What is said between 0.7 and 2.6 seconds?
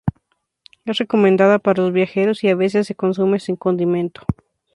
Es recomendada para los viajeros y a